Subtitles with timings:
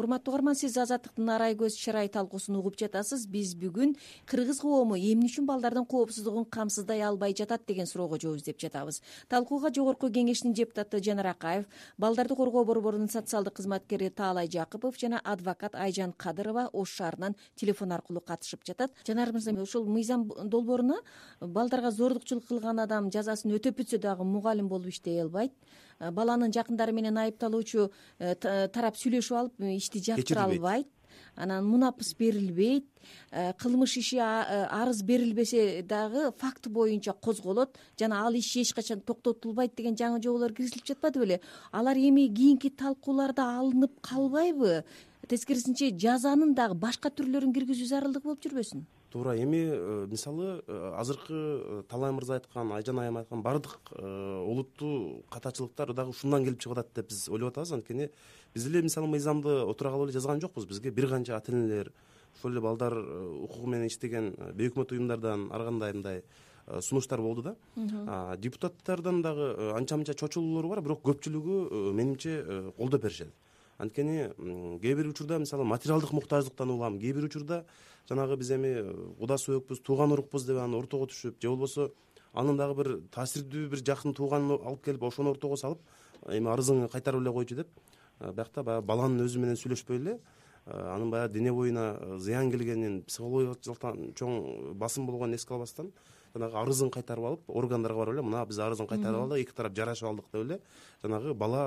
[0.00, 3.26] урматтуу угарман сиз азаттыктын арай көз чырай талкуусун угуп жатасыз.
[3.28, 3.94] Биз бүгүн
[4.30, 9.02] кыргыз коому эмне үчүн балдардын коопсуздугун камсыздай албай жатат деген суроого жооп издеп жатабыз.
[9.28, 11.66] Талкууга жогорку кеңештин депутаты жанар акаев
[11.98, 18.22] балдарды коргоо борборунун социалдык кызматкери таалай жакыпов жана адвокат айжан кадырова ош шаарынан телефон аркылуу
[18.24, 18.90] катышып жатат.
[19.06, 21.00] Жанар мырза ушул мыйзам долбооруна
[21.40, 25.52] балдарга зордукчулук кылган адам жазасын өтөп бүтсө дагы мугалим болуп иштей албайт
[26.00, 28.34] баланын жакындары менен айыпталуучу э,
[28.72, 30.88] тарап сүйлөшүп алып э, ишти жаптыра албайт.
[31.36, 32.86] Анан мунапыс берилбейт.
[33.60, 39.96] Кылмыш иши арыз берилбесе дагы факт боюнча козголот жана ал иш эч качан токтотулбайт деген
[39.96, 41.40] жаңы жоболор киргизилип жатпады беле
[41.72, 44.84] алар эми кийинки талкууларда алынып калбайбы?
[45.28, 51.34] Тескерисинче жазанын дагы башка түрлөрүн киргизүү зарылдыгы болуп жүрбөсүн туура эми э, мисалы э, азыркы
[51.34, 56.94] э, таалай мырза айткан айжан айым айткан баардык олуттуу катачылыктар дагы ушундан келип чыгып атат
[56.94, 57.72] деп биз ойлоп атабыз.
[57.72, 58.10] Анткени
[58.54, 60.66] биз деле мисалы мыйзамды отура калып эле жазган жокпуз.
[60.66, 61.92] Бизге бир канча ата энелер
[62.38, 66.22] ошол эле балдар укугу менен иштеген бейөкмөт уюмдардан ар кандай мындай
[66.80, 68.36] сунуштар болду да.
[68.38, 73.34] Депутаттардан дагы анча мынча чочулуулар бар бирок көпчүлүгү менимче колдоп беришет
[73.80, 74.30] анткени
[74.82, 77.64] кээ бир учурда мисалы материалдык муктаждыктан улам кээ бир учурда
[78.08, 81.90] жанагы биз эми э, куда сөөкпүз тууган урукпуз деп анан ортого түшүп же болбосо
[82.32, 85.80] анын дагы бир таасирдүү бир жакын тууганын алып келип ошону ортого салып
[86.28, 87.68] эми арызыңы кайтарып эле койчу деп.
[88.20, 90.18] Э, биякта баягы баланын өзү менен сүйлөшпөй эле
[90.66, 95.92] э, анын баягы дене боюна зыян келгенин психологиялык жактан чоң басым болгонун эске албастан
[96.34, 100.08] жанагы арызын кайтарып алып органдарга барып эле мына биз арызын кайтарып алдык эки тарап жарашып
[100.08, 100.60] алдык деп эле
[101.02, 101.62] жанагы бала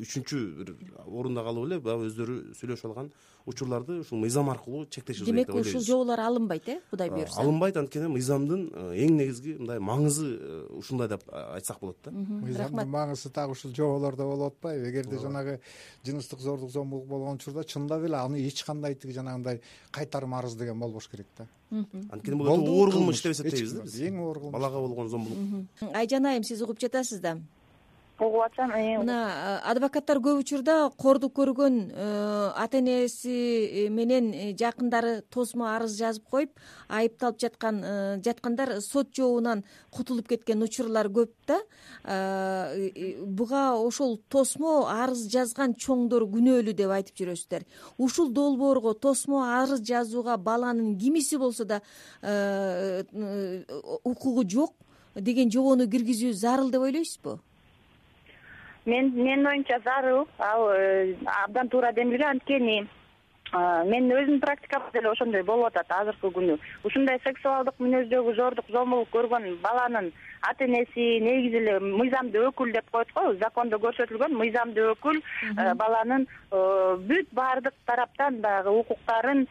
[0.00, 0.74] үчүнчү бир
[1.06, 3.10] орунда калып эле баягы өздөрү сүйлөшүп алган
[3.46, 7.40] учурларды ушул мыйзам аркылуу чектешибиз керек демек ушул жоболор алынбайт э кудай буюрса?
[7.40, 12.10] алынбайт анткени мыйзамдын э, эң негизги мындай маңызы э, ушундай деп айтсак болот да.
[12.10, 14.90] Мыйзамдын маңызы так ушул жоболордо болуп атпайбы.
[14.90, 15.60] Эгерде жанагы
[16.04, 20.80] жыныстык зордук зомбулук болгон учурда чындап эле аны эч кандай тиги жанагындай кайтарым арыз деген
[20.80, 24.00] болбош керек да анткени бул өтө оор кылмыш деп эсептейбиз да биз.
[24.00, 25.66] эң оор кылмыш балага болгон зомбулук.
[25.92, 27.38] Айжан айым сиз угуп жатасыз да
[28.18, 35.20] угуп атам мына э, адвокаттар көп учурда кордук көргөн э, ата энеси менен э, жакындары
[35.30, 36.50] тосмо арыз жазып коюп
[36.88, 37.82] айыпталып жаткан
[38.24, 41.60] жаткандар сот жообунан кутулуп кеткен учурлар көп да.
[43.26, 47.66] Буга ошол тосмо арыз жазган чоңдор күнөөлүү деп айтып жүрөсүздөр.
[47.98, 51.82] Ушул долбоорго тосмо арыз жазууга баланын кимиси болсо да
[54.04, 54.72] укугу жок
[55.14, 57.40] деген жобону киргизүү зарыл деп ойлойсузбу
[58.86, 61.14] мен менин оюмча зарыл ал э,
[61.44, 62.86] абдан туура демилге анткени
[63.86, 69.46] менин өзүмдүн практикамда деле ошондой болуп атат азыркы күнү ушундай сексуалдык мүнөздөгү зордук зомбулук көргөн
[69.62, 70.10] баланын
[70.48, 76.26] ата энеси негизи эле мыйзамдуу өкүл деп коет го закондо көрсөтүлгөн мыйзамдуу өкүл э, баланын
[76.26, 76.60] э,
[77.10, 79.46] бүт баардык тараптан баягы укуктарын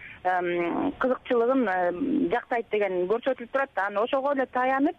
[0.99, 4.95] кызыкчылыгын жактайт деген көрсөтүлүп турат анан ошого эле таянып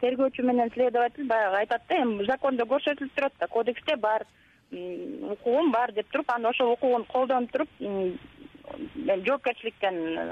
[0.00, 4.26] тергөөчү менен следователь баягы айтат да эми закондо көрсөтүлүп турат да кодексте бар
[4.72, 7.68] укугум бар деп туруп анан ошол укугун колдонуп туруп
[9.26, 10.24] жоопкерчиликтен э,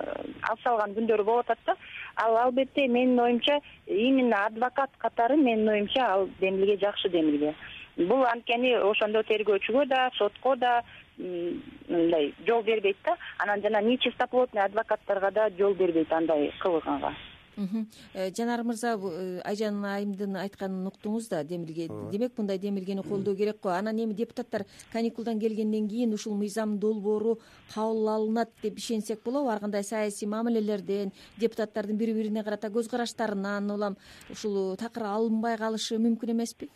[0.49, 1.77] алып салган күндөрү болуп атат да.
[2.17, 7.55] Ал албетте менин оюмча именно адвокат катары менин оюмча ал демилге жакшы демилге.
[7.97, 10.83] Бул анткени ошондо тергөөчүгө да сотко да
[11.17, 13.17] мындай жол бербейт да.
[13.39, 17.15] Анан жана нечистоплотный адвокаттарга да жол бербейт андай кылганга
[17.57, 23.71] жанар мырза э, айжан айымдын айтканын уктуңуз да демилге демек мындай демилгени колдоо керек го.
[23.71, 27.39] Анан эми депутаттар каникулдан келгенден кийин ушул мыйзам долбоору
[27.75, 33.71] кабыл алынат деп ишенсек болобу ар кандай саясий мамилелерден депутаттардын бири бирине карата көз караштарынан
[33.71, 33.97] улам
[34.31, 36.71] ушул такыр алынбай калышы мүмкүн эмеспи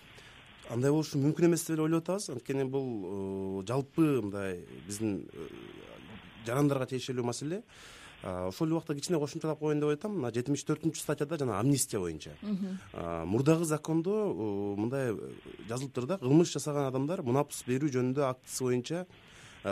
[0.70, 2.30] андай болушу мүмкүн эмес деп эле ойлоп атабыз.
[2.30, 5.26] Анткени бул э, жалпы мындай биздин
[6.46, 7.62] жарандарга тиешелүү маселе
[8.22, 12.36] ошол эле убакта кичине кошумчалап коеюн деп атам мына жетимиш төртүнчү статьяда жана амнистия боюнча.
[13.24, 14.10] Мурдагы закондо
[14.76, 15.14] мындай
[15.68, 19.06] жазылыптыр да кылмыш жасаган адамдар мунапыс берүү жөнүндө актысы боюнча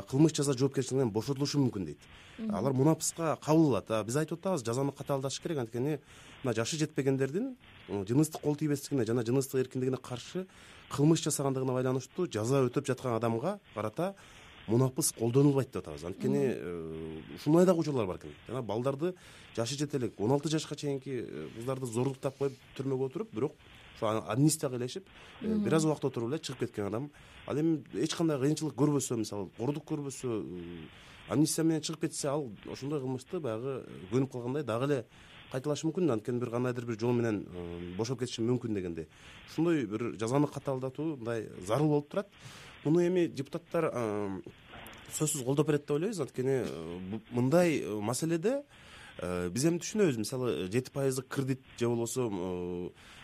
[0.08, 2.00] кылмыш жаза жоопкерчилигинен бошотулушу мүмкүн дейт.
[2.38, 5.58] Алар мунапыска кабыл алат биз айтып атабыз жазаны катаалдаш керек.
[5.58, 5.98] Анткени
[6.44, 7.56] мына жашы жетпегендердин
[7.88, 10.46] жыныстык кол тийбестигине жана жыныстык эркиндигине каршы
[10.92, 14.14] кылмыш жасагандыгына байланыштуу жаза өтөп жаткан адамга карата
[14.68, 16.04] мунапыс колдонулбайт деп атабыз.
[16.04, 18.34] Анткени э, ушундай дагы учурлар бар экен.
[18.46, 19.14] Жана балдарды
[19.56, 23.54] жашы жете элек он алты жашка чейинки э, кыздарды зордуктап коюп түрмөгө отуруп бирок
[23.96, 25.08] ошо амнистияга илешип
[25.40, 27.10] э, бир аз убакыт отуруп эле чыгып кеткен адам.
[27.46, 30.42] Ал эми эч кандай кыйынчылык көрбөсө мисалы кордук көрбөсө
[31.28, 33.82] амнистия менен чыгып кетсе ал ошондой кылмышты баягы
[34.12, 35.04] көнүп калгандай дагы эле
[35.52, 37.42] кайталашы мүмкүн анткени бир кандайдыр бир жол менен
[37.96, 39.08] бошоп кетиши мүмкүн дегендей
[39.48, 42.28] ушундай бир жазаны катаалдатуу мындай зарыл болуп турат
[42.84, 43.90] муну эми депутаттар
[45.16, 46.20] сөзсүз колдоп берет деп ойлойбуз.
[46.20, 46.62] Анткени
[47.30, 48.62] мындай маселеде
[49.18, 50.18] биз эми түшүнөбүз.
[50.18, 52.28] Мисалы жети пайыздык кредит же болбосо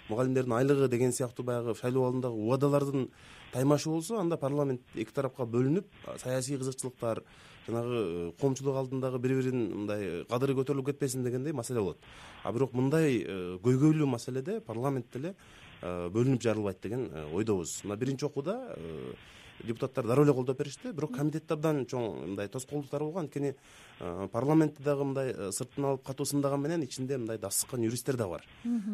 [0.09, 3.09] мугалимдердин айлыгы деген сыяктуу баягы шайлоо алдындагы убадалардын
[3.53, 5.87] таймашы болсо анда парламент эки тарапка бөлүнүп
[6.19, 7.23] саясий кызыкчылыктар
[7.67, 11.99] жанагы э, коомчулук алдындагы бири бирин мындай кадыры көтөрүлүп кетпесин дегендей маселе болот.
[12.43, 15.35] А бирок мындай э, көйгөйлүү маселеде парламент деле
[15.81, 17.81] э, бөлүнүп жарылбайт деген ойдобуз.
[17.85, 18.59] Мына биринчи окууда
[19.67, 20.93] депутаттар дароо эле колдоп беришти.
[20.93, 23.27] Бирок комитетте абдан чоң мындай тоскоолдуктар болгон.
[23.27, 23.55] Анткени
[24.33, 28.45] парламентти дагы мындай сыртын алып катуу сындаган менен ичинде мындай дасыккан юристтер дагы бар.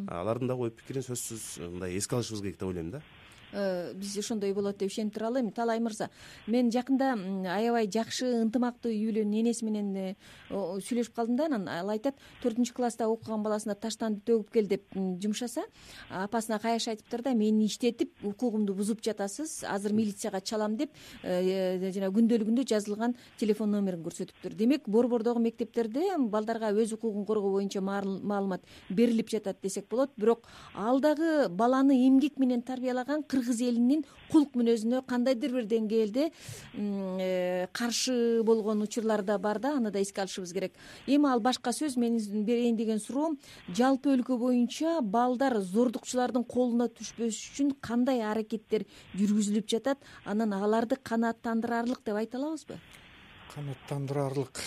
[0.09, 2.99] Алардын дагы ой пикирин сөзсүз мындай эске алышыбыз керек деп ойлойм да.
[2.99, 3.20] Э,
[3.53, 6.11] биз ошондой болот деп ишенип туралы эми таалай мырза
[6.47, 7.15] мен жакында
[7.55, 10.15] аябай жакшы ынтымактуу үй бүлөнүн энеси менен э,
[10.51, 15.65] сүйлөшүп калдым да анан ал айтат төртүнчү класста окуган баласына таштанды төгүп кел деп жумшаса
[16.11, 22.21] апасына каяш айтыптыр да мени иштетип укугумду бузуп жатасыз азыр милицияга чалам деп э, жанагы
[22.21, 24.55] күндөлүгүндө жазылган телефон номерин көрсөтүптүр.
[24.55, 30.11] Демек борбордогу мектептерде балдарга өз укугун коргоо боюнча маалымат берилип жатат десек болот.
[30.17, 37.67] Бирок ал дагы баланы эмгек менен тарбиялаган кыргыз элинин кулк мүнөзүнө кандайдыр бир деңгээлде э,
[37.73, 40.73] каршы болгон учурлар да бар да аны да эске алышыбыз керек.
[41.07, 43.39] Эми ал башка сөз менин берейин деген суроом
[43.69, 48.85] жалпы өлкө боюнча балдар зордукчулардын колуна түшпөш үчүн кандай аракеттер
[49.17, 52.79] жүргүзүлүп жатат анан аларды канааттандырарлык деп айта алабызбы
[53.55, 54.61] канааттандырарлык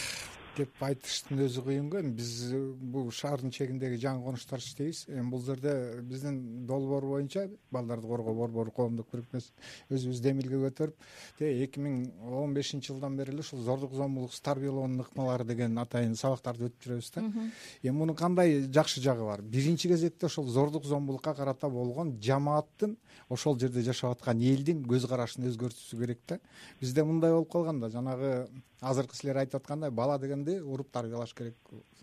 [0.58, 2.54] деп айтыштын өзү кыйын го эми биз
[2.94, 5.06] бул шаардын чегиндеги жаңы конуштар иштейбиз.
[5.10, 9.50] Эми бул жерде биздин долбоор боюнча балдарды коргоо борбору коомдук бирикмеси
[9.90, 11.08] өзүбүздү эмилге көтөрүп
[11.40, 16.16] тиги эки миң он бешинчи жылдан бери эле ушул зордук зомбулуксуз тарбиялоонун ыкмалары деген атайын
[16.16, 17.26] сабактарды өтүп жүрөбүз да.
[17.82, 19.42] Эми мунун кандай жакшы жагы бар?
[19.42, 22.98] Биринчи кезекте ошол зордук зомбулукка карата болгон жамааттын
[23.30, 26.40] ошол жерде жашап аткан элдин көз карашын өзгөртүүсү керек да.
[26.80, 27.90] Бизде мындай болуп калган да.
[27.90, 28.48] Жанагы
[28.84, 30.18] азыркы силер айтып аткандай бала
[30.62, 31.56] уруп тарбиялаш керек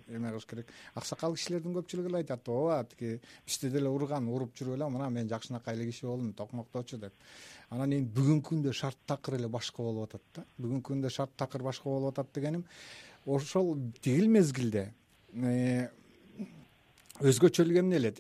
[0.09, 0.67] эме кылыш керек.
[0.95, 5.29] Аксакал кишилердин көпчүлүгү эле айтат ооба тиги бизде деле урган уруп жүрүп эле мына мен
[5.29, 7.13] жакшынакай эле киши болдум токмокточу деп.
[7.71, 10.45] Анан эми бүгүнкү күндө шарт такыр эле башка болуп атат да.
[10.59, 12.65] Бүгүнкү күндө шарт такыр башка болуп атат дегеним
[13.27, 14.91] ошол тигил мезгилде
[15.35, 15.89] э,
[17.21, 18.13] өзгөчөлүгү эмне эле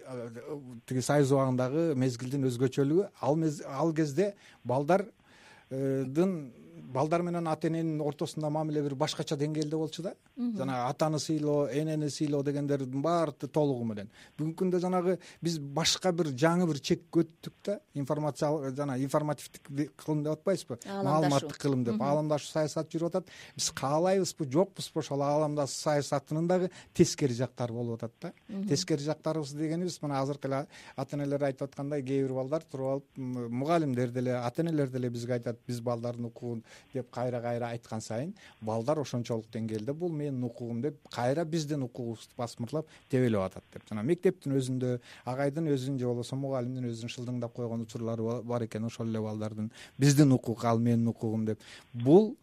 [0.87, 3.38] тиги союз убагындагы мезгилдин өзгөчөлүгү ал
[3.81, 4.34] ал кезде
[4.64, 6.34] балдардын
[6.80, 10.14] балдар менен ата эненин ортосунда мамиле бир башкача деңгээлде болчу да.
[10.36, 14.10] Жанагы атаны сыйлоо энени сыйлоо дегендердин баары толугу менен.
[14.38, 17.80] Бүгүнкү күндө жанагы биз башка бир жаңы бир чекке өттүк да.
[17.94, 20.78] Информация жана информативдик кылым деп атпайбызбы?
[20.86, 22.00] Маалыматтык кылым деп.
[22.00, 23.30] Аламдашуу саясаты жүрүп атат.
[23.56, 28.32] Биз каалайбызбы жокпузбу ошол аламдашуу саясатынын дагы тескери жактары болуп атат да.
[28.68, 30.66] Тескери жактарыбыз дегенибиз мына азыркы эле
[30.96, 35.38] ата энелер айтып аткандай кээ бир балдар туруп алып мугалимдер деле ата энелер деле бизге
[35.38, 36.62] айтат биз балдардын укугун
[36.94, 42.37] деп кайра кайра айткан сайын балдар ошончолук деңгээлде бул менин укугум деп кайра биздин укугубузду
[42.37, 43.87] басмырлап тебелеп атат деп.
[43.88, 49.08] Жана мектептин өзүндө агайдын өзүнүн же болбосо мугалимдин өзүнүн шылдыңдап койгон учурлары бар экен ошол
[49.08, 49.70] эле балдардын.
[49.99, 51.61] Биздин укук ал менин укугум деп.
[51.93, 52.34] Бул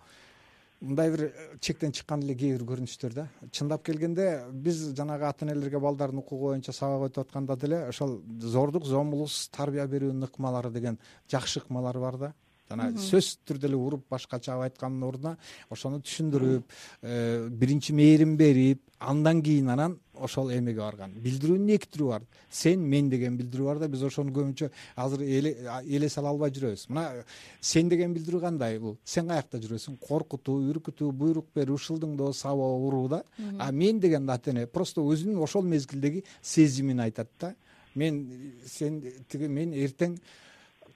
[0.81, 3.27] мындай бир чектен чыккан эле кээ бир көрүнүштөр да.
[3.51, 8.85] Чындап келгенде биз жанагы ата энелерге балдардын укугу боюнча сабак өтүп атканда деле ошол зордук
[8.85, 10.99] зомбулуксуз тарбия берүүнүн ыкмалары деген
[11.31, 12.33] жакшы ыкмалар бар да
[12.69, 15.37] жана сөзсүз түрдө эле уруп башкача айткандын ордуна
[15.73, 16.63] ошону түшүндүрүп
[17.03, 21.11] э, биринчи мээрин берип андан кийин анан ошол эмеге барган.
[21.21, 22.23] Билдирүүнүн эки түрү бар.
[22.49, 26.87] Сен мен деген билдирүү бар да биз ошону көбүнчө азыр элесе ала албай жүрөбүз.
[26.89, 27.23] Мына
[27.61, 28.97] сен деген билдирүү кандай бул?
[29.05, 29.99] Сен каякта жүрөсүң?
[30.01, 33.21] Коркутуу үркүтүү буйрук берүү шылдыңдоо сабоо уруу да.
[33.59, 37.53] А мен деген ата эне просто өзүнүн ошол мезгилдеги сезимин айтат да.
[37.95, 38.25] Мен
[38.65, 40.17] сен тиги мен эртең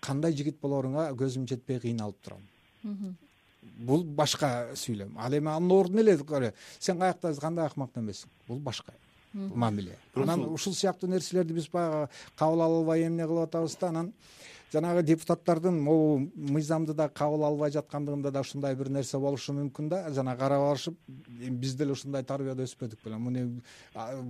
[0.02, 2.42] кандай жигит болоруңа көзүм жетпей кыйналып турам.
[3.78, 5.16] Бул башка сүйлөм.
[5.18, 8.94] Ал эми анын ордуна эле сен каякта кандай акмак эмессиң бул башка
[9.34, 9.98] мамиле.
[10.16, 14.14] Анан ушул сыяктуу нерселерди биз баягы кабыл ала албай эмне кылып атабыз да анан
[14.72, 20.00] жанагы депутаттардын могу мыйзамды да кабыл албай жаткандыгында да ушундай бир нерсе болушу мүмкүн да.
[20.14, 20.96] Жана карап алышып
[21.42, 23.18] эми биз деле ушундай тарбияда өспөдүк беле.
[23.18, 23.62] Муну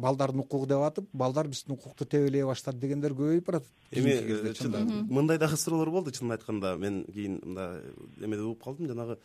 [0.02, 5.58] балдардын укугу деп атып балдар биздин укукту тебелей баштады дегендер көбөйүп баратат эми мындай дагы
[5.58, 6.76] суроолор болду чынын айтканда.
[6.78, 7.82] Мен кийин мындай
[8.18, 8.88] эмеде угуп калдым.
[8.88, 9.20] Жанагы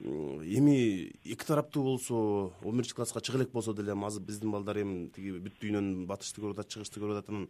[0.00, 5.08] эми эки тараптуу болсо он биринчи класска чыга элек болсо деле азыр биздин балдар эми
[5.08, 7.48] тиги бүт дүйнөнүн батышты көрүп атат чыгышты көрүп атат анан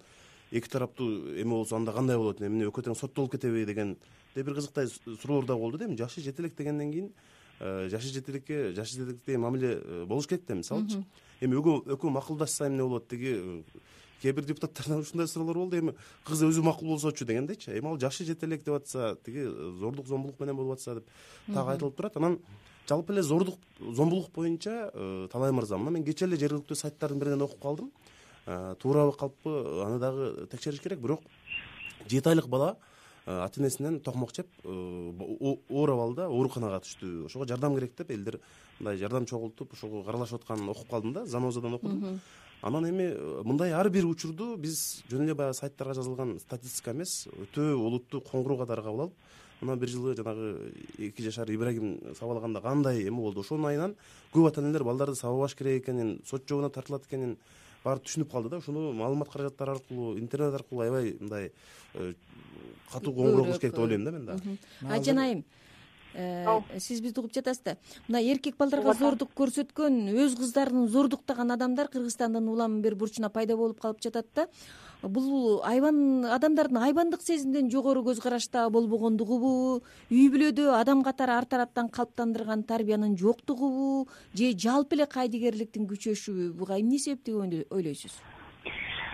[0.51, 4.87] эки тараптуу эме болсо анда кандай болот эмне экөө тең соттолуп кетеби дегендей бир кызыктай
[4.89, 5.97] суроолор дагы болду да эми.
[5.97, 7.13] Жашы жете элек дегенден кийин
[7.59, 11.05] жашы жетеликке жашы жетеликтеги мамиле болуш керек да мисалычы
[11.41, 13.65] эми экөө макулдашса эмне болот тиги
[14.23, 15.79] кээ бир депутаттардан ушундай суроолор болду.
[15.79, 17.71] Эми кыз өзү макул болсочу дегендейчи.
[17.79, 21.05] Эми ал жашы жете элек деп атса тиги зордук зомбулук менен болуп атса деп
[21.47, 22.17] так айтылып турат.
[22.17, 22.39] Анан
[22.89, 27.43] жалпы эле зордук зомбулук боюнча э, талай мырза мына мен кечээ эле жергиликтүү сайттардын биринен
[27.43, 27.91] окуп калдым.
[27.91, 28.06] э,
[28.47, 29.51] туурабы калппы
[29.85, 31.01] аны дагы текшериш керек.
[31.01, 31.21] Бирок
[32.09, 32.77] жети айлык бала
[33.27, 37.27] э, ата энесинен токмок жеп оор абалда ооруканага түштү.
[37.27, 38.41] Ошого жардам керек деп элдер
[38.79, 42.21] мындай жардам чогултуп ошого каралашып атканын окуп калдым да занозадан окудум.
[42.63, 43.11] Анан эми
[43.45, 48.63] мындай ар бир учурду биз жөн эле баягы сайттарга жазылган статистика эмес өтө олуттуу коңгуроо
[48.63, 49.15] катары кабыл алып
[49.61, 53.41] мына бир жылы жанагы эки жашар ибрагим сабалаганда кандай эме болду.
[53.41, 53.95] Ошонун айынан
[54.33, 57.37] көп ата энелер балдарды сабабаш керек экенин сот жообуна тартылат экенин
[57.87, 58.63] баары түшүнүп калды да.
[58.63, 61.53] Ошону маалымат каражаттары аркылуу интернет аркылуу аябай мындай
[61.95, 62.13] э,
[62.91, 64.59] катуу коңгуроо кылыш керек деп ойлойм да мен дагы
[64.91, 65.45] айжан айым
[66.17, 67.75] Э, сиз бизди угуп жатасыз да
[68.09, 73.83] мына эркек балдарга зордук көрсөткөн өз кыздарын зордуктаган адамдар кыргызстандын улам бир бурчуна пайда болуп
[73.83, 74.47] калып жатат да
[75.03, 79.83] бул айбан адамдардын айбандык сезимден жогору көз карашта болбогондугубу.
[80.11, 84.09] Үй бүлөдө адам катары ар тараптан калыптандырган тарбиянын жоктугубу.
[84.35, 88.21] Же жалпы эле кайдыгерликтин күчөшүбү буга эмне себеп деп ойлойсуз?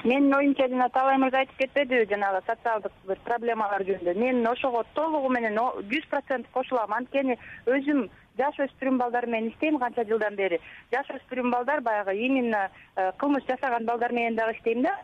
[0.05, 4.15] Менин оюмча жана талай мырза айтып кетпедиби жанагы социалдык бир проблемалар жөнүндө.
[4.19, 5.55] Мен ошого толугу менен
[5.93, 7.37] жүз процент кошулам анткени
[7.67, 8.09] өзүм
[8.39, 10.59] жаш өспүрүм балдар менен иштейм канча жылдан бери.
[10.91, 14.97] Жаш өспүрүм балдар баягы именно э, кылмыш жасаган балдар менен дагы иштейм да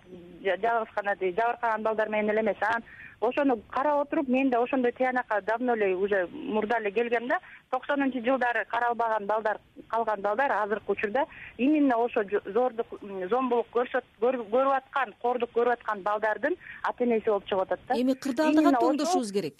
[0.43, 2.83] жалгыз гана жабыркаган балдар менен эле эмес анан
[3.21, 7.39] ошону карап отуруп мен да ошондой тыянакка давно эле уже мурда эле келгем да
[7.71, 11.27] токсонунчу жылдары каралбаган балдар калган балдар азыркы учурда
[11.57, 12.87] именно ошо зордук
[13.31, 17.95] зомбулук көрүп аткан коордук көрүп аткан балдардын ата энеси болуп чыгып атат да.
[17.95, 19.55] Эми кырдаалды кантип оңдошубуз керек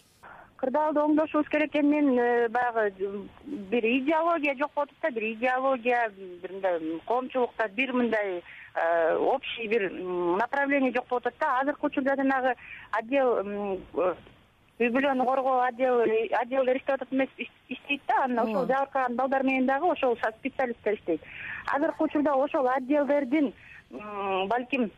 [0.59, 2.93] кырдаалды оңдошубуз керек экен мен э, баягы
[3.45, 6.09] бир идеология жок болуп атат да бир идеология
[6.43, 8.43] бир мындай коомчулукта бир мындай
[8.79, 11.61] Э, общий бир направление жок болуп атат да.
[11.61, 12.55] Азыркы учурда жанагы
[12.93, 13.39] отдел
[14.79, 16.03] үй бүлөнү коргоо отдел
[16.41, 17.29] отделдер иштеп атат эмес
[17.69, 18.25] иштейт да.
[18.25, 21.21] Анан ошол жабыркаган балдар менен дагы ошол специалисттер иштейт.
[21.75, 23.53] Азыркы учурда ошол отделдердин
[23.91, 24.91] балким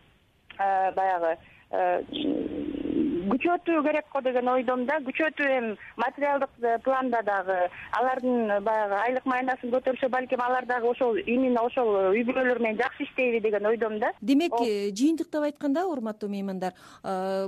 [0.59, 1.39] э, баягы
[1.71, 2.03] э,
[3.31, 4.99] күчөтүү керек го деген ойдомун да.
[5.07, 7.57] Күчөтүү эми материалдык э, планда дагы
[7.99, 12.61] алардын э, баягы айлык майнасын көтөрсө балким алар дагы ошол именно ошол э, үй бүлөлөр
[12.63, 14.13] менен жакшы иштейби деген ойдомун да.
[14.21, 16.75] Демек жыйынтыктап айтканда урматтуу меймандар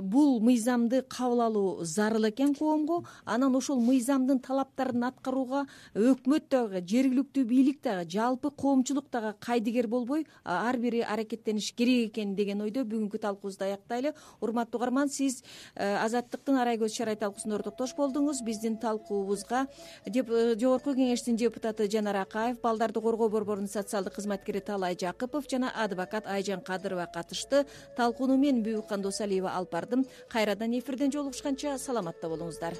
[0.01, 3.03] бул мыйзамды кабыл алуу зарыл экен коомго.
[3.25, 10.27] Анан ошол мыйзамдын талаптарын аткарууга өкмөт дагы жергиликтүү бийлик дагы жалпы коомчулук дагы кайдыгер болбой
[10.43, 15.43] ар бири аракеттениш керек экен деген ойдо бүгүнкү талкуубузду аяктайлы урматтуу угарман сиз
[15.75, 18.43] азаттыктын арай көз чырай талкуусунда ортоктош болдуңуз.
[18.45, 19.65] Биздин талкуубузга
[20.05, 26.27] э, жогорку кеңештин депутаты жанар акаев балдарды коргоо борборунун социалдык кызматкери таалай жакыпов жана адвокат
[26.27, 27.65] айжан кадырова катышты.
[27.97, 30.05] Талкууну мен бүбүккан досалиева алып бардым.
[30.29, 32.77] Кайрадан эфирден жолугушканча саламатта болуңуздар